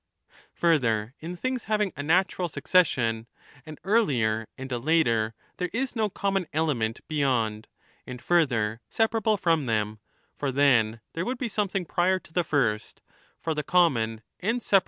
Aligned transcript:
1218* 0.55 0.55
Further, 0.59 1.13
in 1.19 1.37
things 1.37 1.65
having 1.65 1.93
a 1.95 2.01
natural 2.01 2.49
succession, 2.49 3.27
an 3.67 3.77
earlier 3.83 4.47
and 4.57 4.71
a 4.71 4.79
later, 4.79 5.35
there 5.57 5.69
is 5.73 5.95
no 5.95 6.09
common 6.09 6.47
element 6.53 7.07
beyond, 7.07 7.67
and, 8.07 8.19
further, 8.19 8.81
separable 8.89 9.37
from, 9.37 9.67
them, 9.67 9.99
for 10.35 10.51
then 10.51 11.01
there 11.13 11.23
would 11.23 11.37
be 11.37 11.47
something 11.47 11.85
prior 11.85 12.17
to 12.17 12.33
the 12.33 12.43
first; 12.43 13.03
for 13.39 13.53
the 13.53 13.61
common 13.61 14.23
and 14.39 14.63
separable 14.63 14.69
16 14.69 14.69
sq. 14.69 14.79